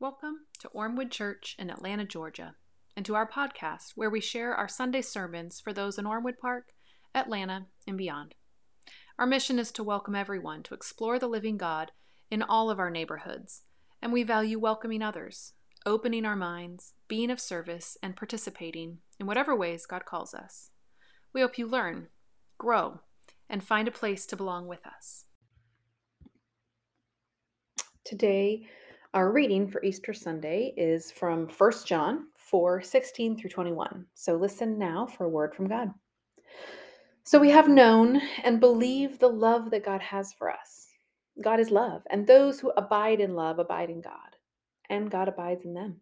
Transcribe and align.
Welcome 0.00 0.42
to 0.60 0.68
Ormewood 0.68 1.10
Church 1.10 1.56
in 1.58 1.70
Atlanta, 1.70 2.04
Georgia, 2.04 2.54
and 2.96 3.04
to 3.04 3.16
our 3.16 3.28
podcast 3.28 3.94
where 3.96 4.08
we 4.08 4.20
share 4.20 4.54
our 4.54 4.68
Sunday 4.68 5.02
sermons 5.02 5.60
for 5.60 5.72
those 5.72 5.98
in 5.98 6.06
Ormewood 6.06 6.38
Park, 6.38 6.68
Atlanta, 7.16 7.66
and 7.84 7.98
beyond. 7.98 8.36
Our 9.18 9.26
mission 9.26 9.58
is 9.58 9.72
to 9.72 9.82
welcome 9.82 10.14
everyone 10.14 10.62
to 10.62 10.74
explore 10.74 11.18
the 11.18 11.26
living 11.26 11.56
God 11.56 11.90
in 12.30 12.44
all 12.44 12.70
of 12.70 12.78
our 12.78 12.90
neighborhoods, 12.90 13.62
and 14.00 14.12
we 14.12 14.22
value 14.22 14.56
welcoming 14.60 15.02
others, 15.02 15.54
opening 15.84 16.24
our 16.24 16.36
minds, 16.36 16.92
being 17.08 17.28
of 17.28 17.40
service, 17.40 17.98
and 18.00 18.14
participating 18.14 18.98
in 19.18 19.26
whatever 19.26 19.56
ways 19.56 19.84
God 19.84 20.04
calls 20.04 20.32
us. 20.32 20.70
We 21.32 21.40
hope 21.40 21.58
you 21.58 21.66
learn, 21.66 22.06
grow, 22.56 23.00
and 23.50 23.64
find 23.64 23.88
a 23.88 23.90
place 23.90 24.26
to 24.26 24.36
belong 24.36 24.68
with 24.68 24.86
us. 24.86 25.24
Today, 28.04 28.68
our 29.14 29.32
reading 29.32 29.66
for 29.66 29.82
Easter 29.82 30.12
Sunday 30.12 30.74
is 30.76 31.10
from 31.10 31.48
1 31.48 31.72
John 31.86 32.26
4 32.36 32.82
16 32.82 33.38
through 33.38 33.50
21. 33.50 34.04
So 34.14 34.36
listen 34.36 34.78
now 34.78 35.06
for 35.06 35.24
a 35.24 35.30
word 35.30 35.54
from 35.54 35.66
God. 35.66 35.90
So 37.24 37.38
we 37.38 37.48
have 37.50 37.68
known 37.68 38.20
and 38.44 38.60
believe 38.60 39.18
the 39.18 39.28
love 39.28 39.70
that 39.70 39.84
God 39.84 40.02
has 40.02 40.34
for 40.34 40.50
us. 40.50 40.88
God 41.42 41.58
is 41.58 41.70
love, 41.70 42.02
and 42.10 42.26
those 42.26 42.60
who 42.60 42.70
abide 42.76 43.20
in 43.20 43.34
love 43.34 43.58
abide 43.58 43.88
in 43.88 44.02
God, 44.02 44.36
and 44.90 45.10
God 45.10 45.28
abides 45.28 45.64
in 45.64 45.72
them. 45.72 46.00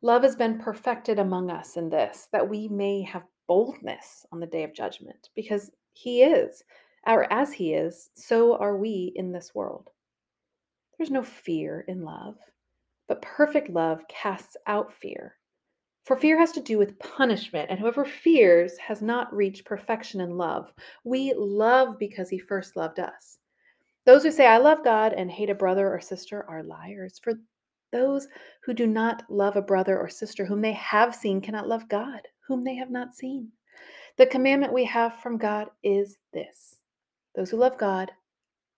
Love 0.00 0.22
has 0.22 0.36
been 0.36 0.58
perfected 0.58 1.18
among 1.18 1.50
us 1.50 1.76
in 1.76 1.88
this, 1.88 2.28
that 2.30 2.48
we 2.48 2.68
may 2.68 3.02
have 3.02 3.24
boldness 3.48 4.24
on 4.30 4.38
the 4.38 4.46
day 4.46 4.62
of 4.62 4.74
judgment, 4.74 5.30
because 5.34 5.70
He 5.94 6.22
is, 6.22 6.62
or 7.06 7.32
as 7.32 7.52
He 7.52 7.74
is, 7.74 8.10
so 8.14 8.56
are 8.58 8.76
we 8.76 9.12
in 9.16 9.32
this 9.32 9.54
world. 9.54 9.90
There's 10.96 11.10
no 11.10 11.22
fear 11.22 11.84
in 11.88 12.02
love, 12.02 12.36
but 13.08 13.22
perfect 13.22 13.68
love 13.68 14.00
casts 14.08 14.56
out 14.66 14.92
fear. 14.92 15.36
For 16.04 16.16
fear 16.16 16.38
has 16.38 16.52
to 16.52 16.60
do 16.60 16.76
with 16.76 16.98
punishment, 16.98 17.70
and 17.70 17.80
whoever 17.80 18.04
fears 18.04 18.76
has 18.78 19.00
not 19.00 19.34
reached 19.34 19.64
perfection 19.64 20.20
in 20.20 20.36
love. 20.36 20.72
We 21.02 21.32
love 21.34 21.98
because 21.98 22.28
he 22.28 22.38
first 22.38 22.76
loved 22.76 23.00
us. 23.00 23.38
Those 24.04 24.22
who 24.22 24.30
say, 24.30 24.46
I 24.46 24.58
love 24.58 24.84
God 24.84 25.14
and 25.14 25.30
hate 25.30 25.48
a 25.48 25.54
brother 25.54 25.90
or 25.90 26.00
sister 26.00 26.44
are 26.46 26.62
liars. 26.62 27.18
For 27.22 27.32
those 27.90 28.28
who 28.62 28.74
do 28.74 28.86
not 28.86 29.22
love 29.30 29.56
a 29.56 29.62
brother 29.62 29.98
or 29.98 30.08
sister 30.08 30.44
whom 30.44 30.60
they 30.60 30.72
have 30.72 31.14
seen 31.14 31.40
cannot 31.40 31.68
love 31.68 31.88
God, 31.88 32.20
whom 32.46 32.62
they 32.62 32.74
have 32.74 32.90
not 32.90 33.14
seen. 33.14 33.50
The 34.18 34.26
commandment 34.26 34.72
we 34.72 34.84
have 34.84 35.20
from 35.20 35.38
God 35.38 35.68
is 35.82 36.18
this 36.32 36.80
those 37.34 37.50
who 37.50 37.56
love 37.56 37.78
God 37.78 38.10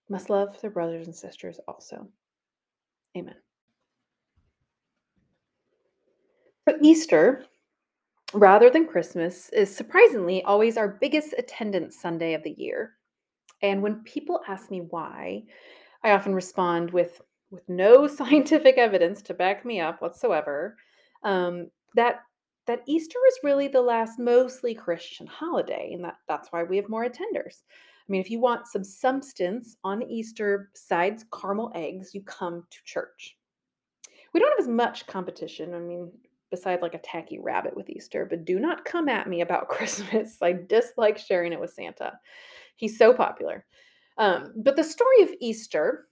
must 0.09 0.29
love 0.29 0.59
their 0.61 0.71
brothers 0.71 1.07
and 1.07 1.15
sisters 1.15 1.59
also. 1.67 2.07
Amen. 3.17 3.35
For 6.63 6.73
Easter, 6.81 7.45
rather 8.33 8.69
than 8.69 8.87
Christmas, 8.87 9.49
is 9.49 9.73
surprisingly 9.73 10.43
always 10.43 10.77
our 10.77 10.97
biggest 10.99 11.33
attendance 11.37 11.99
Sunday 11.99 12.33
of 12.33 12.43
the 12.43 12.55
year. 12.57 12.93
And 13.61 13.81
when 13.81 14.03
people 14.03 14.41
ask 14.47 14.69
me 14.69 14.81
why, 14.89 15.43
I 16.03 16.11
often 16.11 16.35
respond 16.35 16.91
with, 16.91 17.21
with 17.49 17.67
no 17.67 18.07
scientific 18.07 18.77
evidence 18.77 19.21
to 19.23 19.33
back 19.33 19.65
me 19.65 19.79
up 19.79 20.01
whatsoever, 20.01 20.75
um, 21.23 21.67
that 21.95 22.21
that 22.67 22.83
Easter 22.85 23.17
is 23.29 23.39
really 23.43 23.69
the 23.69 23.81
last 23.81 24.19
mostly 24.19 24.75
Christian 24.75 25.25
holiday, 25.25 25.91
and 25.93 26.03
that, 26.03 26.15
that's 26.27 26.51
why 26.51 26.63
we 26.63 26.75
have 26.75 26.89
more 26.89 27.05
attenders. 27.05 27.63
I 28.07 28.11
mean, 28.11 28.21
if 28.21 28.29
you 28.29 28.39
want 28.39 28.67
some 28.67 28.83
substance 28.83 29.75
on 29.83 30.01
Easter 30.03 30.69
besides 30.73 31.25
caramel 31.33 31.71
eggs, 31.75 32.13
you 32.13 32.21
come 32.23 32.63
to 32.69 32.77
church. 32.85 33.35
We 34.33 34.39
don't 34.39 34.51
have 34.51 34.65
as 34.65 34.67
much 34.67 35.07
competition. 35.07 35.73
I 35.73 35.79
mean, 35.79 36.11
besides 36.49 36.81
like 36.81 36.93
a 36.93 36.99
tacky 36.99 37.39
rabbit 37.39 37.75
with 37.75 37.89
Easter, 37.89 38.25
but 38.25 38.45
do 38.45 38.59
not 38.59 38.85
come 38.85 39.09
at 39.09 39.27
me 39.27 39.41
about 39.41 39.67
Christmas. 39.69 40.37
I 40.41 40.53
dislike 40.53 41.17
sharing 41.17 41.53
it 41.53 41.59
with 41.59 41.73
Santa. 41.73 42.13
He's 42.77 42.97
so 42.97 43.13
popular. 43.13 43.65
Um, 44.17 44.53
but 44.55 44.75
the 44.75 44.83
story 44.83 45.23
of 45.23 45.29
Easter 45.41 46.07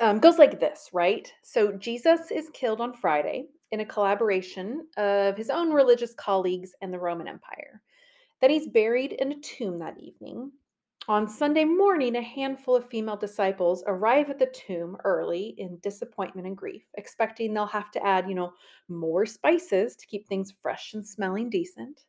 um, 0.00 0.18
goes 0.18 0.38
like 0.38 0.60
this, 0.60 0.90
right? 0.92 1.32
So 1.42 1.72
Jesus 1.72 2.30
is 2.30 2.50
killed 2.52 2.80
on 2.80 2.92
Friday 2.92 3.46
in 3.72 3.80
a 3.80 3.86
collaboration 3.86 4.86
of 4.96 5.36
his 5.36 5.50
own 5.50 5.72
religious 5.72 6.14
colleagues 6.14 6.72
and 6.82 6.92
the 6.92 6.98
Roman 6.98 7.26
Empire. 7.26 7.80
Then 8.40 8.50
he's 8.50 8.68
buried 8.68 9.12
in 9.12 9.32
a 9.32 9.40
tomb 9.40 9.78
that 9.78 9.98
evening. 9.98 10.52
On 11.08 11.28
Sunday 11.28 11.64
morning, 11.64 12.16
a 12.16 12.22
handful 12.22 12.74
of 12.74 12.88
female 12.88 13.16
disciples 13.16 13.84
arrive 13.86 14.28
at 14.28 14.40
the 14.40 14.46
tomb 14.46 14.96
early 15.04 15.54
in 15.58 15.78
disappointment 15.78 16.48
and 16.48 16.56
grief, 16.56 16.82
expecting 16.94 17.54
they'll 17.54 17.66
have 17.66 17.92
to 17.92 18.04
add, 18.04 18.28
you 18.28 18.34
know, 18.34 18.52
more 18.88 19.24
spices 19.24 19.94
to 19.94 20.06
keep 20.06 20.26
things 20.26 20.52
fresh 20.60 20.94
and 20.94 21.06
smelling 21.06 21.48
decent. 21.48 22.02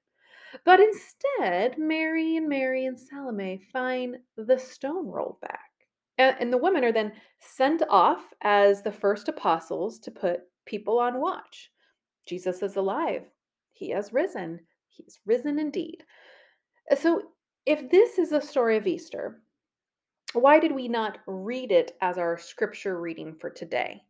But 0.65 0.79
instead, 0.79 1.77
Mary 1.77 2.37
and 2.37 2.49
Mary 2.49 2.87
and 2.87 2.99
Salome 2.99 3.61
find 3.71 4.17
the 4.35 4.57
stone 4.57 5.05
rolled 5.05 5.41
back. 5.41 5.69
And 6.17 6.51
the 6.51 6.57
women 6.57 6.83
are 6.83 6.91
then 6.91 7.13
sent 7.39 7.83
off 7.91 8.33
as 8.41 8.81
the 8.81 8.91
first 8.91 9.27
apostles 9.27 9.99
to 9.99 10.09
put 10.09 10.39
people 10.65 10.97
on 10.97 11.21
watch. 11.21 11.69
Jesus 12.27 12.63
is 12.63 12.77
alive. 12.77 13.25
He 13.73 13.91
has 13.91 14.11
risen. 14.11 14.61
He's 14.87 15.19
risen 15.27 15.59
indeed. 15.59 16.03
So 16.99 17.21
if 17.67 17.91
this 17.91 18.17
is 18.17 18.31
a 18.31 18.39
story 18.39 18.77
of 18.77 18.87
Easter, 18.87 19.41
why 20.31 20.57
did 20.57 20.71
we 20.71 20.87
not 20.87 21.17
read 21.27 21.73
it 21.73 21.97
as 22.01 22.17
our 22.17 22.37
scripture 22.37 23.01
reading 23.01 23.35
for 23.35 23.49
today? 23.49 24.01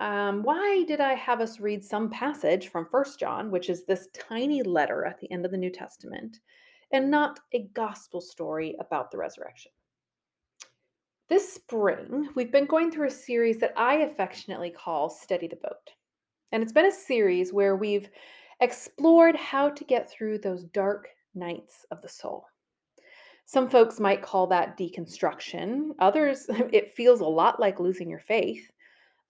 Um, 0.00 0.42
why 0.42 0.84
did 0.88 0.98
I 0.98 1.12
have 1.12 1.42
us 1.42 1.60
read 1.60 1.84
some 1.84 2.08
passage 2.08 2.68
from 2.68 2.88
First 2.90 3.20
John, 3.20 3.50
which 3.50 3.68
is 3.68 3.84
this 3.84 4.08
tiny 4.14 4.62
letter 4.62 5.04
at 5.04 5.20
the 5.20 5.30
end 5.30 5.44
of 5.44 5.50
the 5.50 5.58
New 5.58 5.70
Testament, 5.70 6.40
and 6.90 7.10
not 7.10 7.38
a 7.52 7.68
gospel 7.74 8.22
story 8.22 8.76
about 8.80 9.10
the 9.10 9.18
resurrection? 9.18 9.70
This 11.28 11.52
spring, 11.52 12.30
we've 12.34 12.52
been 12.52 12.66
going 12.66 12.90
through 12.90 13.08
a 13.08 13.10
series 13.10 13.60
that 13.60 13.74
I 13.76 13.96
affectionately 13.96 14.70
call 14.70 15.10
Steady 15.10 15.48
the 15.48 15.56
Boat. 15.56 15.90
And 16.50 16.62
it's 16.62 16.72
been 16.72 16.86
a 16.86 16.92
series 16.92 17.52
where 17.52 17.76
we've 17.76 18.08
explored 18.60 19.36
how 19.36 19.68
to 19.68 19.84
get 19.84 20.10
through 20.10 20.38
those 20.38 20.64
dark 20.64 21.08
nights 21.34 21.84
of 21.90 22.00
the 22.00 22.08
soul. 22.08 22.46
Some 23.46 23.68
folks 23.68 24.00
might 24.00 24.22
call 24.22 24.46
that 24.48 24.78
deconstruction. 24.78 25.90
Others, 25.98 26.46
it 26.72 26.92
feels 26.92 27.20
a 27.20 27.26
lot 27.26 27.60
like 27.60 27.80
losing 27.80 28.08
your 28.08 28.20
faith. 28.20 28.70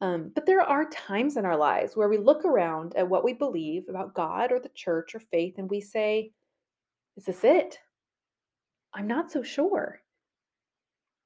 Um, 0.01 0.33
but 0.35 0.47
there 0.47 0.61
are 0.61 0.89
times 0.91 1.37
in 1.37 1.45
our 1.45 1.57
lives 1.57 1.97
where 1.97 2.09
we 2.09 2.19
look 2.19 2.45
around 2.45 2.95
at 2.97 3.09
what 3.09 3.25
we 3.25 3.33
believe 3.33 3.85
about 3.89 4.15
God 4.15 4.53
or 4.53 4.61
the 4.61 4.71
church 4.71 5.15
or 5.15 5.21
faith 5.21 5.55
and 5.59 5.71
we 5.71 5.81
say, 5.81 6.33
Is 7.17 7.25
this 7.25 7.45
it? 7.45 7.79
I'm 8.93 9.07
not 9.07 9.31
so 9.31 9.43
sure. 9.43 10.01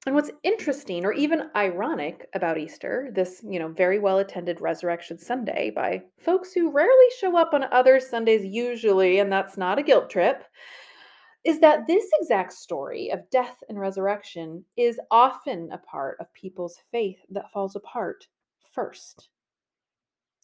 And 0.07 0.15
what's 0.15 0.31
interesting 0.43 1.05
or 1.05 1.13
even 1.13 1.51
ironic 1.57 2.29
about 2.33 2.57
Easter, 2.57 3.11
this, 3.13 3.43
you 3.47 3.59
know, 3.59 3.69
very 3.69 3.99
well 3.99 4.19
attended 4.21 4.61
Resurrection 4.61 5.19
Sunday 5.19 5.71
by 5.75 6.03
folks 6.19 6.53
who 6.53 6.71
rarely 6.71 7.07
show 7.19 7.37
up 7.37 7.53
on 7.53 7.65
other 7.73 8.01
Sundays 8.01 8.45
usually, 8.45 9.19
and 9.19 9.31
that's 9.31 9.59
not 9.59 9.79
a 9.79 9.83
guilt 9.83 10.09
trip, 10.09 10.45
is 11.45 11.61
that 11.61 11.87
this 11.87 12.05
exact 12.21 12.53
story 12.53 13.11
of 13.11 13.29
death 13.31 13.63
and 13.69 13.79
resurrection 13.79 14.65
is 14.77 15.01
often 15.11 15.71
a 15.73 15.79
part 15.79 16.17
of 16.21 16.33
people's 16.35 16.79
faith 16.91 17.19
that 17.31 17.51
falls 17.53 17.77
apart 17.77 18.27
first. 18.73 19.29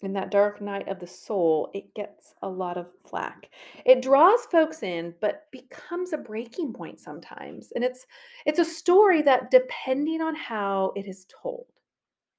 In 0.02 0.12
that 0.14 0.30
dark 0.30 0.60
night 0.60 0.88
of 0.88 0.98
the 0.98 1.06
soul, 1.06 1.70
it 1.72 1.94
gets 1.94 2.34
a 2.42 2.48
lot 2.48 2.76
of 2.76 2.92
flack. 3.06 3.50
It 3.86 4.02
draws 4.02 4.44
folks 4.46 4.82
in, 4.82 5.14
but 5.20 5.44
becomes 5.50 6.12
a 6.12 6.18
breaking 6.18 6.72
point 6.72 7.00
sometimes. 7.00 7.72
And 7.74 7.82
it's 7.82 8.06
it's 8.44 8.58
a 8.58 8.64
story 8.64 9.22
that, 9.22 9.50
depending 9.50 10.20
on 10.20 10.34
how 10.34 10.92
it 10.96 11.06
is 11.06 11.26
told, 11.42 11.66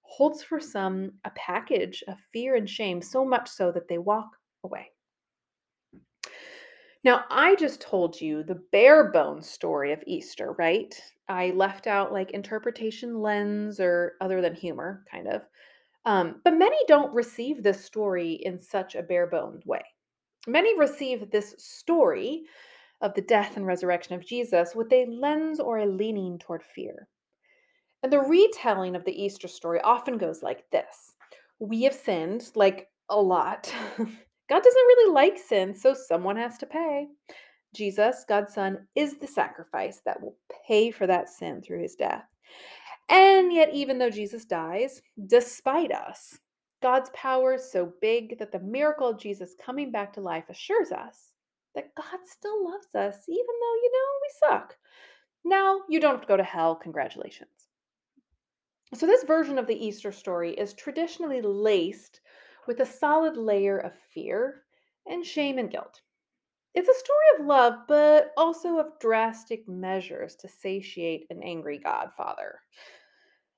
holds 0.01 0.43
for 0.43 0.59
some 0.59 1.13
a 1.23 1.31
package 1.31 2.03
of 2.07 2.17
fear 2.31 2.55
and 2.55 2.69
shame, 2.69 3.01
so 3.01 3.25
much 3.25 3.49
so 3.49 3.71
that 3.71 3.87
they 3.87 3.97
walk 3.97 4.37
away. 4.63 4.91
Now, 7.05 7.23
I 7.29 7.53
just 7.53 7.81
told 7.81 8.19
you 8.19 8.41
the 8.41 8.59
bare 8.71 9.11
bones 9.11 9.47
story 9.47 9.93
of 9.93 10.03
Easter, 10.07 10.53
right? 10.57 10.99
I 11.29 11.51
left 11.51 11.85
out 11.85 12.11
like 12.11 12.31
interpretation 12.31 13.21
lens 13.21 13.79
or 13.79 14.13
other 14.21 14.41
than 14.41 14.55
humor, 14.55 15.05
kind 15.09 15.27
of. 15.27 15.43
Um, 16.05 16.41
but 16.43 16.57
many 16.57 16.77
don't 16.87 17.13
receive 17.13 17.61
this 17.61 17.85
story 17.85 18.39
in 18.41 18.57
such 18.57 18.95
a 18.95 19.03
bare 19.03 19.27
boned 19.27 19.61
way. 19.67 19.83
Many 20.47 20.77
receive 20.79 21.29
this 21.29 21.53
story 21.59 22.45
of 23.01 23.13
the 23.13 23.21
death 23.21 23.55
and 23.55 23.67
resurrection 23.67 24.15
of 24.15 24.25
Jesus 24.25 24.73
with 24.73 24.91
a 24.91 25.05
lens 25.05 25.59
or 25.59 25.77
a 25.77 25.85
leaning 25.85 26.39
toward 26.39 26.63
fear. 26.63 27.07
And 28.01 28.11
the 28.11 28.19
retelling 28.19 28.95
of 28.95 29.05
the 29.05 29.23
Easter 29.23 29.47
story 29.47 29.79
often 29.81 30.17
goes 30.17 30.41
like 30.41 30.67
this 30.71 31.13
We 31.59 31.83
have 31.83 31.93
sinned, 31.93 32.49
like 32.55 32.87
a 33.09 33.21
lot. 33.21 33.71
God 34.49 34.61
doesn't 34.63 34.87
really 34.87 35.13
like 35.13 35.37
sin, 35.37 35.73
so 35.73 35.93
someone 35.93 36.37
has 36.37 36.57
to 36.59 36.65
pay. 36.65 37.07
Jesus, 37.73 38.25
God's 38.27 38.53
Son, 38.53 38.87
is 38.95 39.17
the 39.17 39.27
sacrifice 39.27 40.01
that 40.05 40.21
will 40.21 40.37
pay 40.67 40.91
for 40.91 41.07
that 41.07 41.29
sin 41.29 41.61
through 41.61 41.81
his 41.81 41.95
death. 41.95 42.23
And 43.09 43.51
yet, 43.53 43.73
even 43.73 43.97
though 43.97 44.09
Jesus 44.09 44.45
dies, 44.45 45.01
despite 45.27 45.91
us, 45.91 46.39
God's 46.81 47.09
power 47.13 47.55
is 47.55 47.71
so 47.71 47.91
big 48.01 48.37
that 48.39 48.51
the 48.51 48.59
miracle 48.59 49.09
of 49.09 49.19
Jesus 49.19 49.55
coming 49.63 49.91
back 49.91 50.13
to 50.13 50.21
life 50.21 50.45
assures 50.49 50.91
us 50.91 51.33
that 51.75 51.93
God 51.95 52.19
still 52.25 52.63
loves 52.63 52.95
us, 52.95 53.25
even 53.27 53.45
though, 53.45 53.75
you 53.83 53.91
know, 53.91 54.09
we 54.21 54.49
suck. 54.49 54.77
Now 55.43 55.81
you 55.89 55.99
don't 55.99 56.13
have 56.13 56.21
to 56.21 56.27
go 56.27 56.37
to 56.37 56.43
hell. 56.43 56.75
Congratulations. 56.75 57.49
So, 58.93 59.05
this 59.05 59.23
version 59.23 59.57
of 59.57 59.67
the 59.67 59.85
Easter 59.85 60.11
story 60.11 60.53
is 60.53 60.73
traditionally 60.73 61.41
laced 61.41 62.21
with 62.67 62.79
a 62.79 62.85
solid 62.85 63.37
layer 63.37 63.77
of 63.77 63.93
fear 64.13 64.63
and 65.05 65.25
shame 65.25 65.57
and 65.57 65.71
guilt. 65.71 66.01
It's 66.73 66.89
a 66.89 66.99
story 66.99 67.25
of 67.39 67.45
love, 67.45 67.73
but 67.87 68.31
also 68.35 68.79
of 68.79 68.99
drastic 68.99 69.67
measures 69.67 70.35
to 70.37 70.49
satiate 70.49 71.25
an 71.29 71.41
angry 71.41 71.77
godfather. 71.77 72.59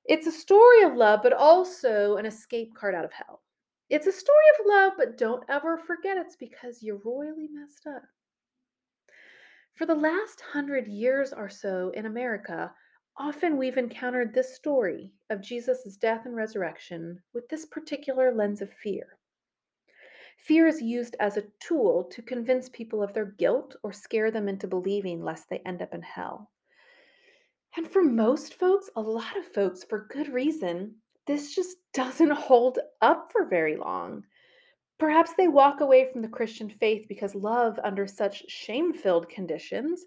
It's 0.04 0.26
a 0.26 0.32
story 0.32 0.82
of 0.82 0.94
love, 0.94 1.20
but 1.22 1.32
also 1.32 2.16
an 2.16 2.26
escape 2.26 2.74
card 2.74 2.94
out 2.94 3.04
of 3.04 3.12
hell. 3.12 3.42
It's 3.90 4.06
a 4.06 4.12
story 4.12 4.44
of 4.58 4.66
love, 4.66 4.92
but 4.96 5.18
don't 5.18 5.42
ever 5.48 5.78
forget 5.78 6.16
it's 6.16 6.36
because 6.36 6.82
you 6.82 7.00
royally 7.04 7.48
messed 7.50 7.86
up. 7.86 8.04
For 9.74 9.86
the 9.86 9.94
last 9.94 10.40
hundred 10.52 10.86
years 10.86 11.32
or 11.32 11.48
so 11.48 11.90
in 11.90 12.06
America, 12.06 12.72
often 13.18 13.56
we've 13.56 13.76
encountered 13.76 14.32
this 14.32 14.54
story 14.54 15.12
of 15.30 15.42
Jesus' 15.42 15.96
death 15.96 16.24
and 16.24 16.36
resurrection 16.36 17.20
with 17.34 17.48
this 17.48 17.66
particular 17.66 18.32
lens 18.32 18.62
of 18.62 18.72
fear. 18.72 19.18
Fear 20.38 20.68
is 20.68 20.80
used 20.80 21.16
as 21.18 21.36
a 21.36 21.44
tool 21.60 22.04
to 22.12 22.22
convince 22.22 22.68
people 22.68 23.02
of 23.02 23.12
their 23.12 23.34
guilt 23.38 23.74
or 23.82 23.92
scare 23.92 24.30
them 24.30 24.48
into 24.48 24.68
believing 24.68 25.22
lest 25.22 25.50
they 25.50 25.58
end 25.66 25.82
up 25.82 25.92
in 25.92 26.02
hell. 26.02 26.50
And 27.76 27.90
for 27.90 28.02
most 28.02 28.54
folks, 28.54 28.88
a 28.96 29.00
lot 29.00 29.36
of 29.36 29.52
folks, 29.52 29.84
for 29.84 30.06
good 30.10 30.28
reason, 30.28 30.94
this 31.26 31.54
just 31.54 31.76
doesn't 31.92 32.30
hold 32.30 32.78
up 33.02 33.30
for 33.32 33.46
very 33.46 33.76
long. 33.76 34.24
Perhaps 34.98 35.34
they 35.36 35.48
walk 35.48 35.80
away 35.80 36.10
from 36.10 36.22
the 36.22 36.28
Christian 36.28 36.70
faith 36.70 37.06
because 37.08 37.34
love 37.34 37.78
under 37.84 38.06
such 38.06 38.48
shame 38.48 38.92
filled 38.92 39.28
conditions 39.28 40.04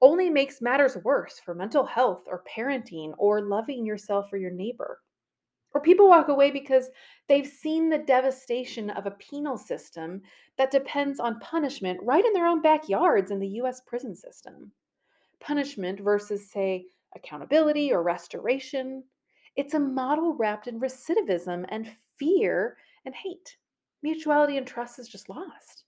only 0.00 0.30
makes 0.30 0.60
matters 0.62 0.96
worse 1.04 1.38
for 1.38 1.54
mental 1.54 1.84
health 1.84 2.24
or 2.26 2.44
parenting 2.56 3.12
or 3.18 3.42
loving 3.42 3.84
yourself 3.84 4.32
or 4.32 4.36
your 4.36 4.50
neighbor. 4.50 5.00
Or 5.74 5.80
people 5.80 6.08
walk 6.08 6.28
away 6.28 6.50
because 6.50 6.90
they've 7.28 7.46
seen 7.46 7.88
the 7.88 7.98
devastation 7.98 8.90
of 8.90 9.06
a 9.06 9.12
penal 9.12 9.58
system 9.58 10.22
that 10.56 10.70
depends 10.70 11.20
on 11.20 11.40
punishment 11.40 12.00
right 12.02 12.24
in 12.24 12.32
their 12.32 12.46
own 12.46 12.62
backyards 12.62 13.30
in 13.30 13.38
the 13.38 13.60
US 13.60 13.80
prison 13.80 14.14
system. 14.14 14.72
Punishment 15.40 16.00
versus, 16.00 16.50
say, 16.50 16.86
accountability 17.14 17.92
or 17.92 18.02
restoration. 18.02 19.04
It's 19.56 19.74
a 19.74 19.80
model 19.80 20.34
wrapped 20.34 20.68
in 20.68 20.80
recidivism 20.80 21.64
and 21.68 21.90
fear 22.18 22.76
and 23.04 23.14
hate 23.14 23.56
mutuality 24.02 24.56
and 24.56 24.66
trust 24.66 24.98
is 24.98 25.08
just 25.08 25.28
lost. 25.28 25.84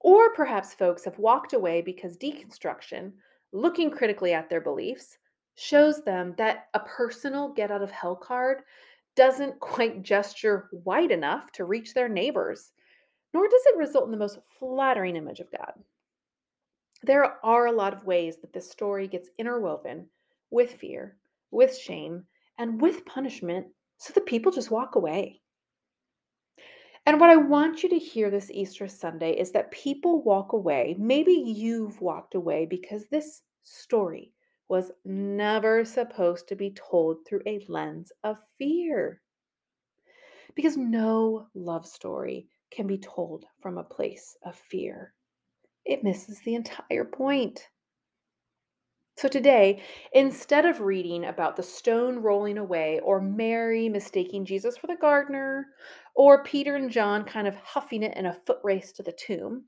Or 0.00 0.32
perhaps 0.34 0.74
folks 0.74 1.04
have 1.04 1.18
walked 1.18 1.52
away 1.52 1.82
because 1.82 2.16
deconstruction, 2.16 3.12
looking 3.52 3.90
critically 3.90 4.32
at 4.32 4.48
their 4.48 4.60
beliefs, 4.60 5.18
shows 5.56 6.02
them 6.02 6.34
that 6.38 6.68
a 6.74 6.80
personal 6.80 7.52
get 7.52 7.70
out 7.70 7.82
of 7.82 7.90
hell 7.90 8.16
card 8.16 8.62
doesn't 9.16 9.58
quite 9.60 10.02
gesture 10.02 10.68
wide 10.72 11.10
enough 11.10 11.50
to 11.52 11.64
reach 11.64 11.94
their 11.94 12.08
neighbors, 12.08 12.72
nor 13.34 13.48
does 13.48 13.62
it 13.66 13.76
result 13.76 14.04
in 14.04 14.12
the 14.12 14.16
most 14.16 14.38
flattering 14.58 15.16
image 15.16 15.40
of 15.40 15.50
God. 15.50 15.72
There 17.02 17.44
are 17.44 17.66
a 17.66 17.72
lot 17.72 17.92
of 17.92 18.04
ways 18.04 18.38
that 18.38 18.52
this 18.52 18.70
story 18.70 19.06
gets 19.06 19.30
interwoven 19.38 20.08
with 20.50 20.72
fear, 20.72 21.16
with 21.50 21.76
shame, 21.76 22.24
and 22.58 22.80
with 22.80 23.04
punishment 23.04 23.66
so 23.98 24.12
that 24.12 24.26
people 24.26 24.50
just 24.50 24.70
walk 24.70 24.94
away. 24.94 25.40
And 27.08 27.18
what 27.18 27.30
I 27.30 27.36
want 27.36 27.82
you 27.82 27.88
to 27.88 27.98
hear 27.98 28.28
this 28.28 28.50
Easter 28.50 28.86
Sunday 28.86 29.30
is 29.30 29.50
that 29.52 29.70
people 29.70 30.22
walk 30.24 30.52
away. 30.52 30.94
Maybe 30.98 31.32
you've 31.32 31.98
walked 32.02 32.34
away 32.34 32.66
because 32.66 33.06
this 33.06 33.40
story 33.62 34.34
was 34.68 34.90
never 35.06 35.86
supposed 35.86 36.48
to 36.48 36.54
be 36.54 36.74
told 36.74 37.26
through 37.26 37.40
a 37.46 37.64
lens 37.66 38.12
of 38.24 38.36
fear. 38.58 39.22
Because 40.54 40.76
no 40.76 41.46
love 41.54 41.86
story 41.86 42.46
can 42.70 42.86
be 42.86 42.98
told 42.98 43.46
from 43.62 43.78
a 43.78 43.84
place 43.84 44.36
of 44.44 44.54
fear, 44.54 45.14
it 45.86 46.04
misses 46.04 46.42
the 46.42 46.56
entire 46.56 47.06
point. 47.06 47.70
So 49.18 49.26
today, 49.26 49.82
instead 50.12 50.64
of 50.64 50.80
reading 50.80 51.24
about 51.24 51.56
the 51.56 51.62
stone 51.64 52.20
rolling 52.20 52.56
away, 52.56 53.00
or 53.00 53.20
Mary 53.20 53.88
mistaking 53.88 54.44
Jesus 54.44 54.76
for 54.76 54.86
the 54.86 54.94
gardener, 54.94 55.66
or 56.14 56.44
Peter 56.44 56.76
and 56.76 56.88
John 56.88 57.24
kind 57.24 57.48
of 57.48 57.56
huffing 57.56 58.04
it 58.04 58.16
in 58.16 58.26
a 58.26 58.38
foot 58.46 58.58
race 58.62 58.92
to 58.92 59.02
the 59.02 59.10
tomb, 59.10 59.64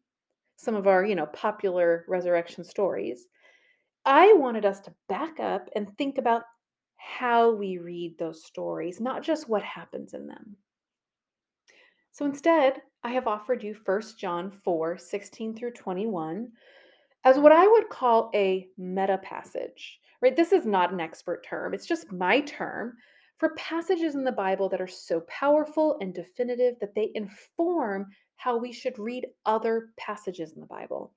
some 0.54 0.76
of 0.76 0.86
our, 0.86 1.04
you 1.04 1.16
know, 1.16 1.26
popular 1.26 2.04
resurrection 2.06 2.62
stories, 2.62 3.26
I 4.04 4.32
wanted 4.34 4.64
us 4.64 4.78
to 4.82 4.94
back 5.08 5.40
up 5.40 5.68
and 5.74 5.98
think 5.98 6.18
about 6.18 6.42
how 6.94 7.52
we 7.52 7.78
read 7.78 8.18
those 8.20 8.44
stories, 8.44 9.00
not 9.00 9.24
just 9.24 9.48
what 9.48 9.64
happens 9.64 10.14
in 10.14 10.28
them. 10.28 10.54
So 12.12 12.24
instead, 12.24 12.82
I 13.02 13.10
have 13.10 13.26
offered 13.26 13.64
you 13.64 13.74
1 13.84 14.02
John 14.16 14.52
4 14.62 14.96
16 14.96 15.56
through 15.56 15.72
21 15.72 16.52
as 17.24 17.38
what 17.38 17.52
I 17.52 17.66
would 17.66 17.88
call 17.88 18.30
a 18.34 18.68
meta 18.78 19.18
passage, 19.18 20.00
right? 20.22 20.36
This 20.36 20.52
is 20.52 20.66
not 20.66 20.92
an 20.92 21.00
expert 21.00 21.44
term, 21.44 21.74
it's 21.74 21.86
just 21.86 22.12
my 22.12 22.40
term 22.40 22.94
for 23.38 23.54
passages 23.54 24.14
in 24.14 24.24
the 24.24 24.32
Bible 24.32 24.68
that 24.68 24.82
are 24.82 24.86
so 24.86 25.20
powerful 25.20 25.96
and 26.00 26.14
definitive 26.14 26.74
that 26.80 26.94
they 26.94 27.10
inform 27.14 28.06
how 28.36 28.58
we 28.58 28.72
should 28.72 28.98
read 28.98 29.26
other 29.46 29.88
passages 29.98 30.52
in 30.52 30.60
the 30.60 30.66
Bible. 30.66 31.14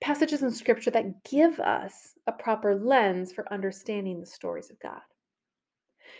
Passages 0.00 0.42
in 0.42 0.50
scripture 0.50 0.92
that 0.92 1.24
give 1.24 1.58
us 1.60 2.14
a 2.26 2.32
proper 2.32 2.74
lens 2.74 3.32
for 3.32 3.52
understanding 3.52 4.20
the 4.20 4.26
stories 4.26 4.70
of 4.70 4.78
God. 4.80 5.00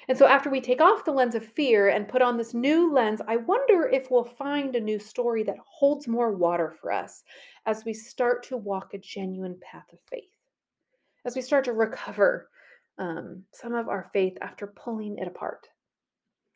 And 0.09 0.17
so, 0.17 0.27
after 0.27 0.51
we 0.51 0.61
take 0.61 0.81
off 0.81 1.05
the 1.05 1.13
lens 1.13 1.35
of 1.35 1.45
fear 1.45 1.89
and 1.89 2.09
put 2.09 2.23
on 2.23 2.37
this 2.37 2.55
new 2.55 2.93
lens, 2.93 3.21
I 3.27 3.37
wonder 3.37 3.89
if 3.89 4.11
we'll 4.11 4.25
find 4.25 4.75
a 4.75 4.81
new 4.81 4.99
story 4.99 5.43
that 5.45 5.57
holds 5.65 6.09
more 6.09 6.33
water 6.33 6.75
for 6.81 6.93
us 6.93 7.25
as 7.67 7.85
we 7.85 7.93
start 7.93 8.43
to 8.45 8.57
walk 8.57 8.95
a 8.95 8.99
genuine 8.99 9.59
path 9.61 9.93
of 9.93 9.99
faith, 10.11 10.35
as 11.25 11.37
we 11.37 11.43
start 11.43 11.65
to 11.65 11.73
recover 11.73 12.49
um, 12.99 13.45
some 13.53 13.75
of 13.75 13.89
our 13.89 14.09
faith 14.13 14.37
after 14.41 14.67
pulling 14.67 15.19
it 15.19 15.29
apart. 15.29 15.69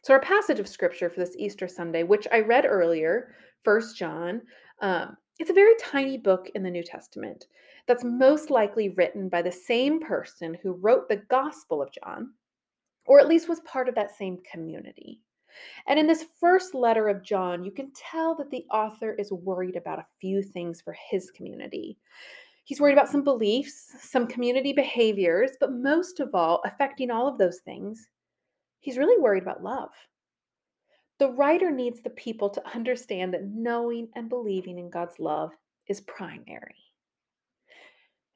So, 0.03 0.15
our 0.15 0.21
passage 0.21 0.59
of 0.59 0.69
scripture 0.69 1.11
for 1.11 1.21
this 1.21 1.37
Easter 1.39 1.69
Sunday, 1.69 2.03
which 2.03 2.27
I 2.33 2.41
read 2.41 2.67
earlier, 2.67 3.35
First 3.63 3.97
John, 3.97 4.43
um, 4.81 5.17
it's 5.39 5.51
a 5.51 5.55
very 5.55 5.75
tiny 5.81 6.19
book 6.19 6.51
in 6.55 6.63
the 6.63 6.71
New 6.71 6.83
Testament 6.83 7.47
that's 7.87 8.05
most 8.05 8.51
likely 8.51 8.91
written 8.91 9.29
by 9.29 9.43
the 9.43 9.53
same 9.53 10.01
person 10.01 10.57
who 10.63 10.73
wrote 10.73 11.09
the 11.09 11.23
Gospel 11.29 11.83
of 11.83 11.93
John 11.93 12.33
or 13.07 13.21
at 13.21 13.29
least 13.29 13.49
was 13.49 13.61
part 13.61 13.89
of 13.89 13.95
that 13.95 14.17
same 14.17 14.39
community. 14.51 15.21
And 15.87 15.99
in 15.99 16.07
this 16.07 16.25
first 16.41 16.75
letter 16.75 17.09
of 17.09 17.23
John, 17.23 17.65
you 17.65 17.71
can 17.71 17.93
tell 17.95 18.35
that 18.37 18.51
the 18.51 18.65
author 18.71 19.15
is 19.19 19.33
worried 19.33 19.77
about 19.77 19.99
a 19.99 20.07
few 20.21 20.43
things 20.43 20.81
for 20.81 20.97
his 21.11 21.31
community. 21.31 21.99
He's 22.65 22.81
worried 22.81 22.93
about 22.93 23.09
some 23.09 23.25
beliefs, 23.25 23.93
some 24.01 24.27
community 24.27 24.73
behaviors, 24.73 25.53
but 25.59 25.73
most 25.73 26.21
of 26.21 26.35
all, 26.35 26.63
affecting 26.65 27.11
all 27.11 27.29
of 27.29 27.39
those 27.39 27.59
things, 27.65 28.09
he's 28.81 28.99
really 28.99 29.21
worried 29.21 29.43
about 29.43 29.63
love. 29.63 29.91
The 31.19 31.31
writer 31.31 31.71
needs 31.71 32.03
the 32.03 32.11
people 32.11 32.49
to 32.51 32.75
understand 32.75 33.35
that 33.35 33.45
knowing 33.45 34.09
and 34.15 34.29
believing 34.29 34.79
in 34.79 34.91
God's 34.91 35.19
love 35.19 35.51
is 35.89 36.01
primary. 36.03 36.75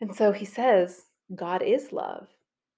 And 0.01 0.15
so 0.15 0.33
he 0.33 0.45
says, 0.45 1.03
God 1.35 1.63
is 1.63 1.93
love. 1.93 2.29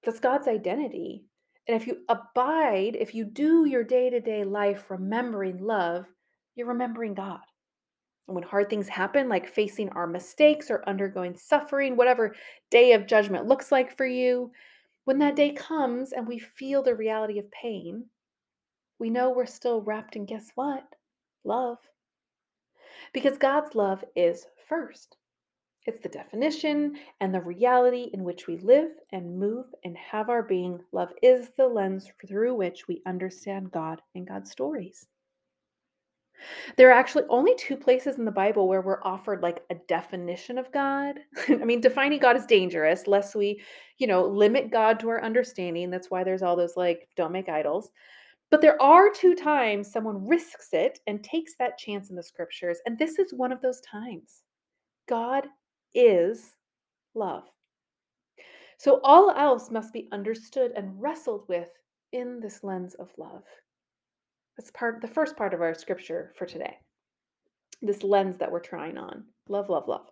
That's 0.04 0.20
God's 0.20 0.48
identity. 0.48 1.24
And 1.68 1.80
if 1.80 1.86
you 1.86 1.98
abide, 2.08 2.96
if 2.98 3.14
you 3.14 3.26
do 3.26 3.66
your 3.66 3.84
day 3.84 4.08
to 4.08 4.20
day 4.20 4.42
life 4.42 4.90
remembering 4.90 5.58
love, 5.58 6.06
you're 6.56 6.66
remembering 6.66 7.12
God. 7.12 7.40
And 8.26 8.34
when 8.34 8.44
hard 8.44 8.70
things 8.70 8.88
happen, 8.88 9.28
like 9.28 9.46
facing 9.46 9.90
our 9.90 10.06
mistakes 10.06 10.70
or 10.70 10.86
undergoing 10.88 11.36
suffering, 11.36 11.94
whatever 11.96 12.34
day 12.70 12.92
of 12.92 13.06
judgment 13.06 13.46
looks 13.46 13.70
like 13.70 13.96
for 13.96 14.06
you, 14.06 14.50
when 15.04 15.18
that 15.18 15.36
day 15.36 15.52
comes 15.52 16.12
and 16.12 16.26
we 16.26 16.38
feel 16.38 16.82
the 16.82 16.94
reality 16.94 17.38
of 17.38 17.50
pain, 17.50 18.04
we 18.98 19.10
know 19.10 19.30
we're 19.30 19.46
still 19.46 19.82
wrapped 19.82 20.16
in 20.16 20.26
guess 20.26 20.50
what? 20.54 20.84
Love. 21.44 21.78
Because 23.12 23.38
God's 23.38 23.74
love 23.74 24.04
is 24.16 24.46
first. 24.68 25.16
It's 25.88 26.02
the 26.02 26.08
definition 26.10 26.98
and 27.22 27.34
the 27.34 27.40
reality 27.40 28.10
in 28.12 28.22
which 28.22 28.46
we 28.46 28.58
live 28.58 28.90
and 29.10 29.38
move 29.38 29.64
and 29.84 29.96
have 29.96 30.28
our 30.28 30.42
being. 30.42 30.80
Love 30.92 31.14
is 31.22 31.48
the 31.56 31.66
lens 31.66 32.10
through 32.28 32.56
which 32.56 32.86
we 32.86 33.00
understand 33.06 33.72
God 33.72 34.02
and 34.14 34.28
God's 34.28 34.50
stories. 34.50 35.06
There 36.76 36.90
are 36.90 36.92
actually 36.92 37.24
only 37.30 37.54
two 37.54 37.74
places 37.74 38.18
in 38.18 38.26
the 38.26 38.30
Bible 38.30 38.68
where 38.68 38.82
we're 38.82 39.02
offered 39.02 39.42
like 39.42 39.64
a 39.70 39.76
definition 39.88 40.58
of 40.58 40.70
God. 40.72 41.20
I 41.48 41.54
mean, 41.54 41.80
defining 41.80 42.18
God 42.18 42.36
is 42.36 42.44
dangerous, 42.44 43.06
lest 43.06 43.34
we, 43.34 43.62
you 43.96 44.06
know, 44.06 44.26
limit 44.26 44.70
God 44.70 45.00
to 45.00 45.08
our 45.08 45.24
understanding. 45.24 45.88
That's 45.88 46.10
why 46.10 46.22
there's 46.22 46.42
all 46.42 46.54
those 46.54 46.76
like, 46.76 47.08
don't 47.16 47.32
make 47.32 47.48
idols. 47.48 47.88
But 48.50 48.60
there 48.60 48.80
are 48.82 49.08
two 49.08 49.34
times 49.34 49.90
someone 49.90 50.26
risks 50.26 50.68
it 50.74 51.00
and 51.06 51.24
takes 51.24 51.54
that 51.58 51.78
chance 51.78 52.10
in 52.10 52.16
the 52.16 52.22
scriptures, 52.22 52.76
and 52.84 52.98
this 52.98 53.18
is 53.18 53.32
one 53.32 53.52
of 53.52 53.62
those 53.62 53.80
times. 53.80 54.42
God 55.08 55.46
is 55.94 56.56
love. 57.14 57.44
So 58.78 59.00
all 59.02 59.30
else 59.30 59.70
must 59.70 59.92
be 59.92 60.08
understood 60.12 60.72
and 60.76 61.00
wrestled 61.00 61.44
with 61.48 61.70
in 62.12 62.40
this 62.40 62.62
lens 62.62 62.94
of 62.94 63.10
love. 63.18 63.42
That's 64.56 64.70
part 64.70 65.00
the 65.00 65.08
first 65.08 65.36
part 65.36 65.54
of 65.54 65.60
our 65.60 65.74
scripture 65.74 66.32
for 66.36 66.46
today. 66.46 66.78
This 67.82 68.02
lens 68.02 68.38
that 68.38 68.50
we're 68.50 68.60
trying 68.60 68.98
on. 68.98 69.24
Love, 69.48 69.68
love, 69.68 69.88
love. 69.88 70.06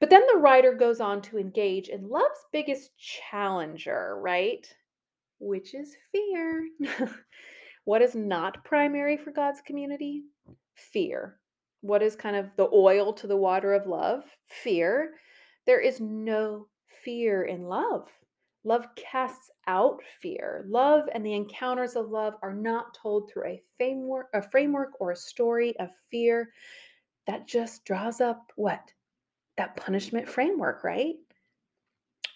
But 0.00 0.10
then 0.10 0.22
the 0.32 0.40
writer 0.40 0.74
goes 0.74 1.00
on 1.00 1.22
to 1.22 1.38
engage 1.38 1.88
in 1.88 2.08
love's 2.08 2.44
biggest 2.52 2.90
challenger, 2.98 4.18
right? 4.20 4.66
Which 5.38 5.74
is 5.74 5.96
fear. 6.12 6.68
what 7.84 8.02
is 8.02 8.14
not 8.14 8.64
primary 8.64 9.16
for 9.16 9.30
God's 9.30 9.60
community? 9.62 10.22
Fear. 10.74 11.38
What 11.80 12.02
is 12.02 12.16
kind 12.16 12.36
of 12.36 12.50
the 12.56 12.68
oil 12.72 13.12
to 13.14 13.26
the 13.26 13.36
water 13.36 13.72
of 13.74 13.86
love? 13.86 14.24
Fear. 14.46 15.14
There 15.66 15.80
is 15.80 16.00
no 16.00 16.68
fear 17.04 17.44
in 17.44 17.64
love. 17.64 18.08
Love 18.64 18.86
casts 18.96 19.50
out 19.68 20.00
fear. 20.20 20.64
Love 20.68 21.08
and 21.14 21.24
the 21.24 21.34
encounters 21.34 21.94
of 21.94 22.10
love 22.10 22.34
are 22.42 22.54
not 22.54 22.94
told 22.94 23.30
through 23.30 23.46
a 23.46 23.62
framework, 23.76 24.26
a 24.34 24.42
framework 24.42 25.00
or 25.00 25.12
a 25.12 25.16
story 25.16 25.76
of 25.78 25.88
fear 26.10 26.50
that 27.26 27.46
just 27.46 27.84
draws 27.84 28.20
up 28.20 28.52
what? 28.56 28.92
That 29.56 29.76
punishment 29.76 30.28
framework, 30.28 30.82
right? 30.82 31.14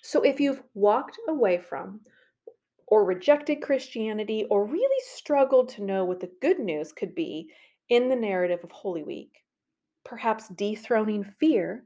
So 0.03 0.23
if 0.23 0.41
you've 0.41 0.63
walked 0.75 1.19
away 1.29 1.59
from 1.59 2.01
or 2.87 3.05
rejected 3.05 3.63
Christianity 3.63 4.47
or 4.51 4.65
really 4.65 5.05
struggled 5.15 5.69
to 5.71 5.85
know 5.85 6.05
what 6.05 6.21
the 6.21 6.31
good 6.41 6.59
news 6.59 6.93
could 6.93 7.15
be 7.15 7.51
in 7.91 8.09
the 8.09 8.17
narrative 8.17 8.61
of 8.63 8.71
Holy 8.71 9.03
Week, 9.03 9.45
perhaps 10.05 10.49
dethroning 10.49 11.25
fear 11.25 11.85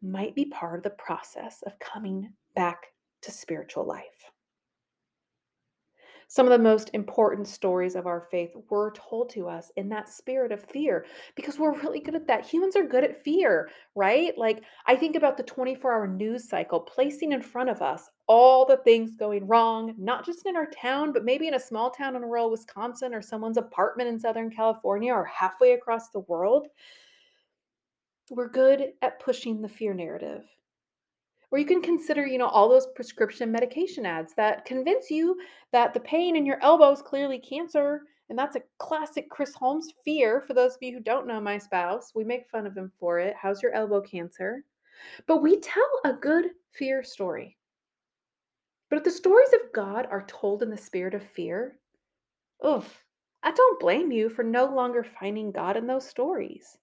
might 0.00 0.34
be 0.34 0.44
part 0.44 0.78
of 0.78 0.84
the 0.84 0.90
process 0.90 1.62
of 1.66 1.78
coming 1.80 2.32
back 2.54 2.92
to 3.22 3.32
spiritual 3.32 3.84
life. 3.84 4.17
Some 6.30 6.44
of 6.44 6.50
the 6.50 6.58
most 6.58 6.90
important 6.92 7.48
stories 7.48 7.96
of 7.96 8.06
our 8.06 8.20
faith 8.20 8.50
were 8.68 8.92
told 8.94 9.30
to 9.30 9.48
us 9.48 9.72
in 9.76 9.88
that 9.88 10.10
spirit 10.10 10.52
of 10.52 10.62
fear 10.62 11.06
because 11.34 11.58
we're 11.58 11.80
really 11.80 12.00
good 12.00 12.14
at 12.14 12.26
that. 12.26 12.44
Humans 12.44 12.76
are 12.76 12.86
good 12.86 13.02
at 13.02 13.24
fear, 13.24 13.70
right? 13.94 14.36
Like, 14.36 14.62
I 14.86 14.94
think 14.94 15.16
about 15.16 15.38
the 15.38 15.42
24 15.42 15.90
hour 15.90 16.06
news 16.06 16.46
cycle 16.46 16.80
placing 16.80 17.32
in 17.32 17.40
front 17.40 17.70
of 17.70 17.80
us 17.80 18.10
all 18.26 18.66
the 18.66 18.76
things 18.76 19.16
going 19.16 19.46
wrong, 19.46 19.94
not 19.96 20.26
just 20.26 20.44
in 20.44 20.54
our 20.54 20.68
town, 20.70 21.14
but 21.14 21.24
maybe 21.24 21.48
in 21.48 21.54
a 21.54 21.60
small 21.60 21.90
town 21.90 22.14
in 22.14 22.20
rural 22.20 22.50
Wisconsin 22.50 23.14
or 23.14 23.22
someone's 23.22 23.56
apartment 23.56 24.10
in 24.10 24.20
Southern 24.20 24.50
California 24.50 25.14
or 25.14 25.24
halfway 25.24 25.72
across 25.72 26.10
the 26.10 26.20
world. 26.20 26.68
We're 28.30 28.50
good 28.50 28.92
at 29.00 29.18
pushing 29.20 29.62
the 29.62 29.68
fear 29.68 29.94
narrative. 29.94 30.44
Or 31.50 31.58
you 31.58 31.64
can 31.64 31.80
consider, 31.80 32.26
you 32.26 32.38
know, 32.38 32.48
all 32.48 32.68
those 32.68 32.88
prescription 32.94 33.50
medication 33.50 34.04
ads 34.04 34.34
that 34.34 34.64
convince 34.64 35.10
you 35.10 35.36
that 35.72 35.94
the 35.94 36.00
pain 36.00 36.36
in 36.36 36.44
your 36.44 36.62
elbow 36.62 36.92
is 36.92 37.00
clearly 37.00 37.38
cancer. 37.38 38.02
And 38.28 38.38
that's 38.38 38.56
a 38.56 38.62
classic 38.78 39.30
Chris 39.30 39.54
Holmes 39.54 39.92
fear. 40.04 40.42
For 40.42 40.52
those 40.52 40.74
of 40.74 40.82
you 40.82 40.92
who 40.92 41.00
don't 41.00 41.26
know 41.26 41.40
my 41.40 41.56
spouse, 41.56 42.12
we 42.14 42.24
make 42.24 42.50
fun 42.50 42.66
of 42.66 42.76
him 42.76 42.92
for 43.00 43.18
it. 43.18 43.34
How's 43.40 43.62
your 43.62 43.72
elbow 43.72 44.02
cancer? 44.02 44.64
But 45.26 45.42
we 45.42 45.58
tell 45.60 45.88
a 46.04 46.12
good 46.12 46.50
fear 46.72 47.02
story. 47.02 47.56
But 48.90 48.98
if 48.98 49.04
the 49.04 49.10
stories 49.10 49.52
of 49.54 49.72
God 49.72 50.06
are 50.10 50.26
told 50.26 50.62
in 50.62 50.70
the 50.70 50.76
spirit 50.76 51.14
of 51.14 51.22
fear, 51.22 51.78
oof, 52.66 53.04
I 53.42 53.52
don't 53.52 53.80
blame 53.80 54.10
you 54.10 54.28
for 54.28 54.42
no 54.42 54.66
longer 54.66 55.04
finding 55.04 55.52
God 55.52 55.76
in 55.76 55.86
those 55.86 56.08
stories. 56.08 56.78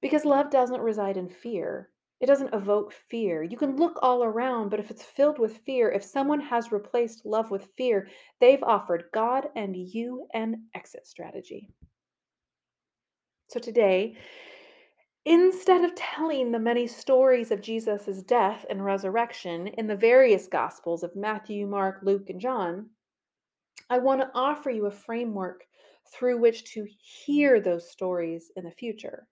Because 0.00 0.24
love 0.24 0.50
doesn't 0.50 0.80
reside 0.80 1.16
in 1.16 1.28
fear, 1.28 1.88
it 2.24 2.26
doesn't 2.26 2.54
evoke 2.54 2.90
fear. 2.90 3.42
You 3.42 3.58
can 3.58 3.76
look 3.76 3.98
all 4.00 4.24
around, 4.24 4.70
but 4.70 4.80
if 4.80 4.90
it's 4.90 5.02
filled 5.02 5.38
with 5.38 5.58
fear, 5.58 5.92
if 5.92 6.02
someone 6.02 6.40
has 6.40 6.72
replaced 6.72 7.26
love 7.26 7.50
with 7.50 7.68
fear, 7.76 8.08
they've 8.40 8.62
offered 8.62 9.10
God 9.12 9.48
and 9.56 9.76
you 9.76 10.26
an 10.32 10.64
exit 10.74 11.06
strategy. 11.06 11.68
So 13.50 13.60
today, 13.60 14.16
instead 15.26 15.84
of 15.84 15.94
telling 15.96 16.50
the 16.50 16.58
many 16.58 16.86
stories 16.86 17.50
of 17.50 17.60
Jesus' 17.60 18.22
death 18.22 18.64
and 18.70 18.82
resurrection 18.82 19.66
in 19.66 19.86
the 19.86 19.94
various 19.94 20.46
Gospels 20.46 21.02
of 21.02 21.14
Matthew, 21.14 21.66
Mark, 21.66 21.98
Luke, 22.02 22.30
and 22.30 22.40
John, 22.40 22.88
I 23.90 23.98
want 23.98 24.22
to 24.22 24.30
offer 24.34 24.70
you 24.70 24.86
a 24.86 24.90
framework 24.90 25.64
through 26.10 26.40
which 26.40 26.64
to 26.72 26.86
hear 27.26 27.60
those 27.60 27.90
stories 27.90 28.50
in 28.56 28.64
the 28.64 28.70
future 28.70 29.26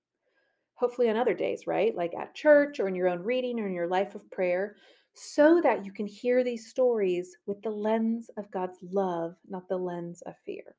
hopefully 0.82 1.08
on 1.08 1.16
other 1.16 1.32
days, 1.32 1.64
right? 1.64 1.94
Like 1.94 2.12
at 2.12 2.34
church 2.34 2.80
or 2.80 2.88
in 2.88 2.96
your 2.96 3.06
own 3.06 3.22
reading 3.22 3.60
or 3.60 3.68
in 3.68 3.72
your 3.72 3.86
life 3.86 4.16
of 4.16 4.28
prayer, 4.32 4.74
so 5.14 5.60
that 5.62 5.84
you 5.84 5.92
can 5.92 6.08
hear 6.08 6.42
these 6.42 6.70
stories 6.70 7.36
with 7.46 7.62
the 7.62 7.70
lens 7.70 8.28
of 8.36 8.50
God's 8.50 8.78
love, 8.82 9.36
not 9.48 9.68
the 9.68 9.76
lens 9.76 10.22
of 10.22 10.34
fear. 10.44 10.74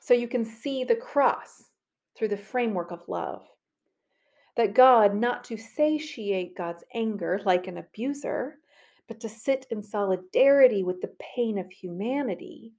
So 0.00 0.12
you 0.12 0.26
can 0.26 0.44
see 0.44 0.82
the 0.82 0.96
cross 0.96 1.70
through 2.18 2.28
the 2.28 2.36
framework 2.36 2.90
of 2.90 3.08
love. 3.08 3.46
That 4.56 4.74
God, 4.74 5.14
not 5.14 5.44
to 5.44 5.56
satiate 5.56 6.56
God's 6.56 6.82
anger 6.92 7.40
like 7.44 7.68
an 7.68 7.78
abuser, 7.78 8.56
but 9.06 9.20
to 9.20 9.28
sit 9.28 9.66
in 9.70 9.84
solidarity 9.84 10.82
with 10.82 11.00
the 11.00 11.14
pain 11.36 11.58
of 11.58 11.70
humanity, 11.70 12.72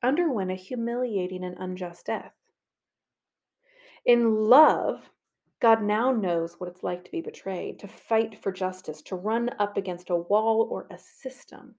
underwent 0.00 0.52
a 0.52 0.54
humiliating 0.54 1.42
and 1.42 1.56
unjust 1.58 2.06
death. 2.06 2.37
In 4.08 4.48
love, 4.48 5.10
God 5.60 5.82
now 5.82 6.10
knows 6.10 6.54
what 6.54 6.70
it's 6.70 6.82
like 6.82 7.04
to 7.04 7.10
be 7.10 7.20
betrayed, 7.20 7.78
to 7.80 7.86
fight 7.86 8.42
for 8.42 8.50
justice, 8.50 9.02
to 9.02 9.16
run 9.16 9.50
up 9.58 9.76
against 9.76 10.08
a 10.08 10.16
wall 10.16 10.66
or 10.70 10.86
a 10.90 10.96
system. 10.96 11.74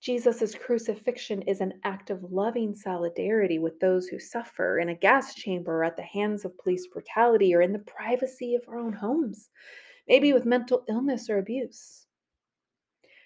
Jesus' 0.00 0.56
crucifixion 0.56 1.40
is 1.42 1.60
an 1.60 1.74
act 1.84 2.10
of 2.10 2.32
loving 2.32 2.74
solidarity 2.74 3.60
with 3.60 3.78
those 3.78 4.08
who 4.08 4.18
suffer 4.18 4.80
in 4.80 4.88
a 4.88 4.96
gas 4.96 5.36
chamber 5.36 5.84
at 5.84 5.96
the 5.96 6.02
hands 6.02 6.44
of 6.44 6.58
police 6.58 6.88
brutality 6.88 7.54
or 7.54 7.62
in 7.62 7.72
the 7.72 7.78
privacy 7.78 8.56
of 8.56 8.64
our 8.66 8.80
own 8.80 8.92
homes, 8.92 9.48
maybe 10.08 10.32
with 10.32 10.44
mental 10.44 10.82
illness 10.88 11.30
or 11.30 11.38
abuse. 11.38 12.08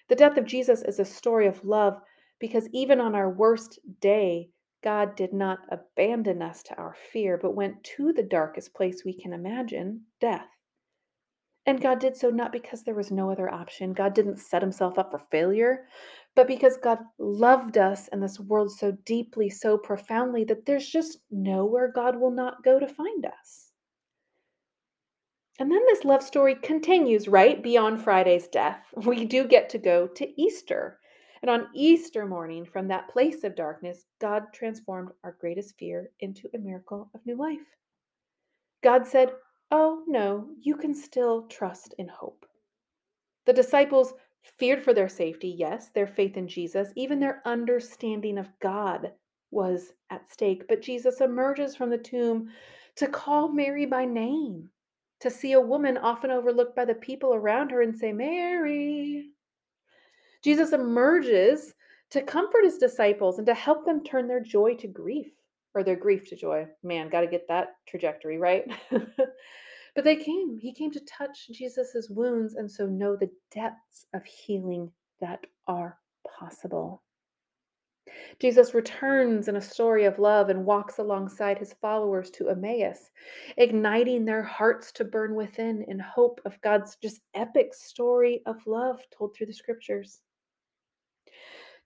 The 0.09 0.15
death 0.15 0.37
of 0.37 0.45
Jesus 0.45 0.83
is 0.83 0.99
a 0.99 1.05
story 1.05 1.47
of 1.47 1.65
love 1.65 1.99
because 2.39 2.69
even 2.71 3.01
on 3.01 3.15
our 3.15 3.31
worst 3.31 3.79
day, 3.99 4.51
God 4.87 5.17
did 5.17 5.33
not 5.33 5.59
abandon 5.69 6.41
us 6.41 6.63
to 6.63 6.75
our 6.77 6.95
fear, 7.11 7.37
but 7.37 7.53
went 7.53 7.83
to 7.97 8.13
the 8.13 8.23
darkest 8.23 8.73
place 8.73 9.03
we 9.03 9.11
can 9.11 9.33
imagine 9.33 10.03
death. 10.21 10.47
And 11.65 11.81
God 11.81 11.99
did 11.99 12.15
so 12.15 12.29
not 12.29 12.53
because 12.53 12.83
there 12.83 12.95
was 12.95 13.11
no 13.11 13.29
other 13.29 13.53
option. 13.53 13.91
God 13.91 14.15
didn't 14.15 14.39
set 14.39 14.61
himself 14.61 14.97
up 14.97 15.11
for 15.11 15.19
failure, 15.19 15.89
but 16.37 16.47
because 16.47 16.77
God 16.77 16.99
loved 17.19 17.77
us 17.77 18.07
and 18.13 18.23
this 18.23 18.39
world 18.39 18.71
so 18.71 18.93
deeply, 19.03 19.49
so 19.49 19.77
profoundly, 19.77 20.45
that 20.45 20.65
there's 20.65 20.87
just 20.87 21.17
nowhere 21.29 21.91
God 21.93 22.17
will 22.17 22.31
not 22.31 22.63
go 22.63 22.79
to 22.79 22.87
find 22.87 23.25
us. 23.25 23.73
And 25.59 25.69
then 25.69 25.83
this 25.87 26.05
love 26.05 26.23
story 26.23 26.55
continues 26.55 27.27
right 27.27 27.61
beyond 27.61 28.01
Friday's 28.01 28.47
death. 28.47 28.85
We 29.05 29.25
do 29.25 29.49
get 29.49 29.67
to 29.71 29.79
go 29.79 30.07
to 30.07 30.41
Easter. 30.41 31.01
And 31.41 31.49
on 31.49 31.67
Easter 31.73 32.25
morning, 32.25 32.65
from 32.65 32.87
that 32.87 33.09
place 33.09 33.43
of 33.43 33.55
darkness, 33.55 34.05
God 34.19 34.43
transformed 34.53 35.11
our 35.23 35.37
greatest 35.39 35.77
fear 35.77 36.11
into 36.19 36.49
a 36.53 36.57
miracle 36.57 37.09
of 37.13 37.25
new 37.25 37.35
life. 37.35 37.59
God 38.83 39.05
said, 39.05 39.33
Oh, 39.69 40.03
no, 40.07 40.47
you 40.61 40.75
can 40.75 40.93
still 40.93 41.43
trust 41.47 41.93
in 41.97 42.07
hope. 42.07 42.45
The 43.45 43.53
disciples 43.53 44.13
feared 44.43 44.81
for 44.81 44.93
their 44.93 45.09
safety, 45.09 45.49
yes, 45.49 45.89
their 45.89 46.07
faith 46.07 46.37
in 46.37 46.47
Jesus, 46.47 46.89
even 46.95 47.19
their 47.19 47.41
understanding 47.45 48.37
of 48.37 48.49
God 48.61 49.11
was 49.51 49.93
at 50.09 50.31
stake. 50.31 50.67
But 50.67 50.81
Jesus 50.81 51.21
emerges 51.21 51.75
from 51.75 51.89
the 51.89 51.97
tomb 51.97 52.49
to 52.95 53.07
call 53.07 53.49
Mary 53.49 53.85
by 53.85 54.05
name, 54.05 54.69
to 55.19 55.29
see 55.29 55.53
a 55.53 55.61
woman 55.61 55.97
often 55.97 56.31
overlooked 56.31 56.75
by 56.75 56.85
the 56.85 56.95
people 56.95 57.33
around 57.33 57.71
her 57.71 57.81
and 57.81 57.97
say, 57.97 58.11
Mary. 58.11 59.31
Jesus 60.43 60.73
emerges 60.73 61.73
to 62.11 62.21
comfort 62.21 62.63
his 62.63 62.77
disciples 62.77 63.37
and 63.37 63.47
to 63.47 63.53
help 63.53 63.85
them 63.85 64.03
turn 64.03 64.27
their 64.27 64.39
joy 64.39 64.75
to 64.75 64.87
grief 64.87 65.27
or 65.73 65.83
their 65.83 65.95
grief 65.95 66.27
to 66.29 66.35
joy. 66.35 66.65
Man, 66.83 67.09
got 67.09 67.21
to 67.21 67.27
get 67.27 67.47
that 67.47 67.75
trajectory 67.87 68.37
right. 68.37 68.63
but 68.89 70.03
they 70.03 70.15
came. 70.15 70.57
He 70.59 70.73
came 70.73 70.91
to 70.91 71.01
touch 71.01 71.49
Jesus's 71.51 72.09
wounds 72.09 72.55
and 72.55 72.69
so 72.69 72.85
know 72.85 73.15
the 73.15 73.29
depths 73.53 74.05
of 74.13 74.23
healing 74.25 74.91
that 75.19 75.45
are 75.67 75.97
possible. 76.39 77.03
Jesus 78.39 78.73
returns 78.73 79.47
in 79.47 79.57
a 79.57 79.61
story 79.61 80.05
of 80.05 80.17
love 80.17 80.49
and 80.49 80.65
walks 80.65 80.97
alongside 80.97 81.57
his 81.57 81.73
followers 81.73 82.29
to 82.31 82.49
Emmaus, 82.49 83.09
igniting 83.57 84.23
their 84.23 84.43
hearts 84.43 84.91
to 84.93 85.03
burn 85.03 85.35
within 85.35 85.83
in 85.83 85.99
hope 85.99 86.39
of 86.45 86.59
God's 86.61 86.95
just 86.95 87.21
epic 87.33 87.73
story 87.73 88.41
of 88.45 88.65
love 88.65 89.01
told 89.15 89.35
through 89.35 89.47
the 89.47 89.53
scriptures. 89.53 90.21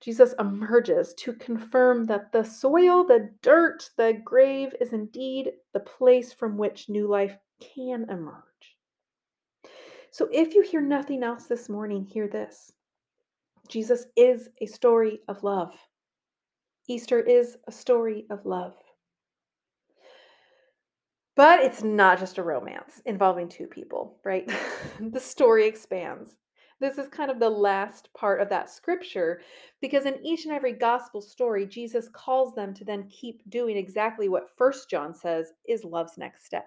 Jesus 0.01 0.33
emerges 0.39 1.13
to 1.15 1.33
confirm 1.33 2.05
that 2.05 2.31
the 2.31 2.43
soil, 2.43 3.03
the 3.03 3.29
dirt, 3.43 3.89
the 3.97 4.19
grave 4.25 4.73
is 4.81 4.93
indeed 4.93 5.51
the 5.73 5.79
place 5.79 6.33
from 6.33 6.57
which 6.57 6.89
new 6.89 7.07
life 7.07 7.37
can 7.59 8.09
emerge. 8.09 8.43
So 10.09 10.27
if 10.31 10.55
you 10.55 10.61
hear 10.61 10.81
nothing 10.81 11.23
else 11.23 11.45
this 11.45 11.69
morning, 11.69 12.03
hear 12.03 12.27
this 12.27 12.73
Jesus 13.69 14.07
is 14.17 14.49
a 14.59 14.65
story 14.65 15.19
of 15.27 15.43
love. 15.43 15.73
Easter 16.89 17.19
is 17.19 17.57
a 17.67 17.71
story 17.71 18.25
of 18.29 18.45
love. 18.45 18.73
But 21.35 21.61
it's 21.61 21.81
not 21.81 22.19
just 22.19 22.37
a 22.37 22.43
romance 22.43 23.01
involving 23.05 23.47
two 23.47 23.67
people, 23.67 24.17
right? 24.25 24.51
the 24.99 25.19
story 25.19 25.65
expands. 25.65 26.35
This 26.81 26.97
is 26.97 27.07
kind 27.09 27.29
of 27.29 27.39
the 27.39 27.47
last 27.47 28.09
part 28.15 28.41
of 28.41 28.49
that 28.49 28.67
scripture 28.67 29.41
because 29.81 30.07
in 30.07 30.17
each 30.25 30.45
and 30.45 30.53
every 30.53 30.73
gospel 30.73 31.21
story, 31.21 31.67
Jesus 31.67 32.09
calls 32.11 32.55
them 32.55 32.73
to 32.73 32.83
then 32.83 33.07
keep 33.07 33.47
doing 33.51 33.77
exactly 33.77 34.27
what 34.27 34.49
First 34.57 34.89
John 34.89 35.13
says 35.13 35.53
is 35.69 35.83
love's 35.83 36.17
next 36.17 36.43
step. 36.43 36.65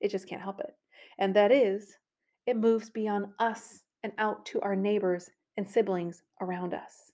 It 0.00 0.12
just 0.12 0.28
can't 0.28 0.40
help 0.40 0.60
it. 0.60 0.76
And 1.18 1.34
that 1.34 1.50
is, 1.50 1.98
it 2.46 2.56
moves 2.56 2.90
beyond 2.90 3.26
us 3.40 3.80
and 4.04 4.12
out 4.18 4.46
to 4.46 4.60
our 4.60 4.76
neighbors 4.76 5.28
and 5.56 5.68
siblings 5.68 6.22
around 6.40 6.72
us. 6.72 7.10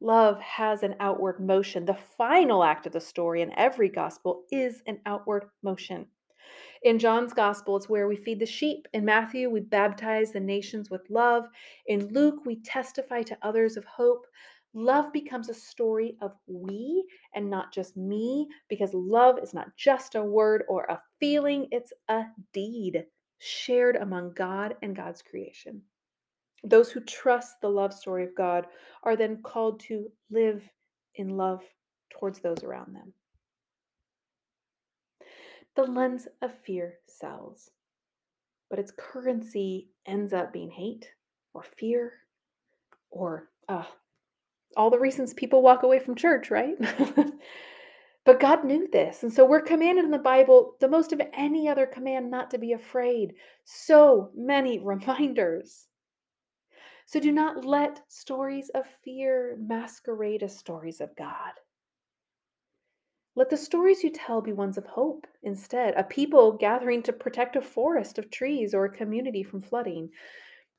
Love 0.00 0.40
has 0.40 0.82
an 0.82 0.96
outward 0.98 1.38
motion. 1.38 1.84
The 1.84 1.98
final 2.18 2.64
act 2.64 2.86
of 2.86 2.92
the 2.92 3.00
story 3.00 3.42
in 3.42 3.56
every 3.56 3.88
gospel 3.88 4.42
is 4.50 4.82
an 4.88 4.98
outward 5.06 5.44
motion. 5.62 6.06
In 6.84 6.98
John's 6.98 7.32
gospel, 7.32 7.76
it's 7.76 7.88
where 7.88 8.06
we 8.06 8.14
feed 8.14 8.38
the 8.38 8.46
sheep. 8.46 8.86
In 8.92 9.06
Matthew, 9.06 9.48
we 9.48 9.60
baptize 9.60 10.32
the 10.32 10.40
nations 10.40 10.90
with 10.90 11.08
love. 11.08 11.46
In 11.86 12.08
Luke, 12.12 12.44
we 12.44 12.56
testify 12.56 13.22
to 13.22 13.38
others 13.40 13.78
of 13.78 13.86
hope. 13.86 14.26
Love 14.74 15.10
becomes 15.10 15.48
a 15.48 15.54
story 15.54 16.18
of 16.20 16.32
we 16.46 17.06
and 17.34 17.48
not 17.48 17.72
just 17.72 17.96
me, 17.96 18.48
because 18.68 18.92
love 18.92 19.38
is 19.42 19.54
not 19.54 19.74
just 19.78 20.14
a 20.14 20.22
word 20.22 20.64
or 20.68 20.84
a 20.84 21.00
feeling, 21.18 21.68
it's 21.70 21.92
a 22.08 22.24
deed 22.52 23.06
shared 23.38 23.96
among 23.96 24.34
God 24.34 24.76
and 24.82 24.94
God's 24.94 25.22
creation. 25.22 25.80
Those 26.64 26.90
who 26.90 27.00
trust 27.00 27.60
the 27.62 27.68
love 27.68 27.94
story 27.94 28.24
of 28.24 28.34
God 28.34 28.66
are 29.04 29.16
then 29.16 29.40
called 29.42 29.80
to 29.80 30.10
live 30.30 30.62
in 31.14 31.30
love 31.30 31.62
towards 32.10 32.40
those 32.40 32.62
around 32.62 32.94
them. 32.94 33.12
The 35.76 35.84
lens 35.84 36.28
of 36.40 36.54
fear 36.54 36.98
sells, 37.06 37.70
but 38.70 38.78
its 38.78 38.92
currency 38.96 39.88
ends 40.06 40.32
up 40.32 40.52
being 40.52 40.70
hate 40.70 41.10
or 41.52 41.62
fear 41.62 42.12
or 43.10 43.48
uh, 43.68 43.84
all 44.76 44.90
the 44.90 44.98
reasons 44.98 45.34
people 45.34 45.62
walk 45.62 45.82
away 45.82 45.98
from 45.98 46.14
church, 46.14 46.50
right? 46.50 46.74
but 48.24 48.40
God 48.40 48.64
knew 48.64 48.88
this. 48.90 49.22
And 49.22 49.32
so 49.32 49.44
we're 49.44 49.60
commanded 49.60 50.04
in 50.04 50.10
the 50.10 50.18
Bible, 50.18 50.76
the 50.80 50.88
most 50.88 51.12
of 51.12 51.20
any 51.32 51.68
other 51.68 51.86
command, 51.86 52.30
not 52.30 52.50
to 52.50 52.58
be 52.58 52.72
afraid. 52.72 53.34
So 53.64 54.30
many 54.34 54.78
reminders. 54.84 55.86
So 57.06 57.20
do 57.20 57.32
not 57.32 57.64
let 57.64 58.00
stories 58.08 58.70
of 58.74 58.86
fear 59.04 59.56
masquerade 59.60 60.42
as 60.42 60.56
stories 60.56 61.00
of 61.00 61.14
God. 61.16 61.52
Let 63.36 63.50
the 63.50 63.56
stories 63.56 64.04
you 64.04 64.10
tell 64.10 64.40
be 64.40 64.52
ones 64.52 64.78
of 64.78 64.86
hope 64.86 65.26
instead, 65.42 65.94
a 65.96 66.04
people 66.04 66.52
gathering 66.52 67.02
to 67.02 67.12
protect 67.12 67.56
a 67.56 67.60
forest 67.60 68.16
of 68.16 68.30
trees 68.30 68.72
or 68.72 68.84
a 68.84 68.96
community 68.96 69.42
from 69.42 69.60
flooding. 69.60 70.10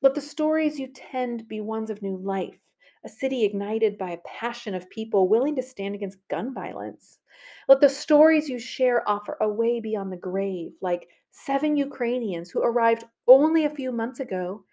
Let 0.02 0.16
the 0.16 0.22
stories 0.22 0.80
you 0.80 0.88
tend 0.88 1.50
be 1.50 1.60
ones 1.60 1.90
of 1.90 2.02
new 2.02 2.16
life, 2.16 2.62
a 3.04 3.10
city 3.10 3.44
ignited 3.44 3.98
by 3.98 4.12
a 4.12 4.20
passion 4.26 4.74
of 4.74 4.90
people 4.90 5.28
willing 5.28 5.58
to 5.58 5.62
stand 5.62 5.96
against 5.96 6.26
gun 6.30 6.54
violence. 6.54 7.20
Let 7.68 7.82
the 7.82 7.90
stories 7.90 8.48
you 8.48 8.58
share 8.58 9.04
offer 9.06 9.36
a 9.42 9.50
way 9.50 9.82
beyond 9.82 10.14
the 10.14 10.18
grave, 10.18 10.72
like 10.82 11.10
seven 11.32 11.76
Ukrainians 11.76 12.52
who 12.52 12.64
arrived 12.64 13.04
only 13.28 13.66
a 13.66 13.70
few 13.70 13.92
months 13.92 14.22
ago 14.22 14.64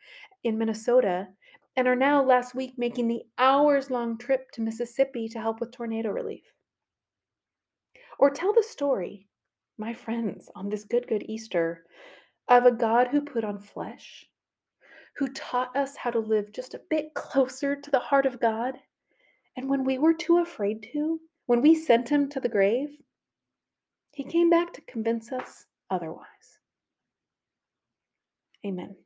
in 0.45 0.57
Minnesota 0.57 1.27
and 1.75 1.89
are 1.89 1.97
now 1.97 2.23
last 2.23 2.55
week 2.55 2.75
making 2.77 3.09
the 3.09 3.25
hours 3.39 3.91
long 3.91 4.19
trip 4.19 4.53
to 4.53 4.61
Mississippi 4.61 5.29
to 5.31 5.41
help 5.41 5.59
with 5.59 5.73
tornado 5.73 6.11
relief. 6.11 6.45
Or 8.19 8.31
tell 8.31 8.53
the 8.53 8.63
story, 8.63 9.29
my 9.79 9.95
friends, 9.95 10.51
on 10.55 10.69
this 10.69 10.85
good, 10.85 11.07
good 11.09 11.25
Easter, 11.27 11.85
of 12.49 12.67
a 12.67 12.73
God 12.73 13.09
who 13.09 13.21
put 13.21 13.45
on 13.45 13.59
flesh, 13.59 14.27
who 15.17 15.29
taught 15.29 15.77
us 15.77 15.97
how 15.97 16.11
to 16.11 16.19
live 16.19 16.53
just 16.53 16.75
a 16.75 16.81
bit 16.91 17.15
closer 17.15 17.77
to 17.77 17.91
the 17.91 17.99
heart 17.99 18.27
of 18.27 18.41
God. 18.41 18.75
And 19.57 19.69
when 19.69 19.85
we 19.85 19.99
were 19.99 20.15
too 20.15 20.39
afraid 20.39 20.87
to, 20.93 21.21
when 21.47 21.61
we 21.61 21.75
sent 21.75 22.09
him 22.09 22.29
to 22.31 22.41
the 22.41 22.49
grave, 22.49 22.89
he 24.13 24.25
came 24.25 24.51
back 24.51 24.73
to 24.75 24.81
convince 24.83 25.33
us 25.33 25.67
otherwise. 25.91 26.27
Amen. 28.65 28.97